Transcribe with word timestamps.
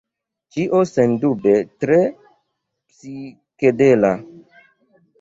Ĉio 0.53 0.79
sendube 0.91 1.53
tre 1.85 1.99
psikedela. 2.25 4.15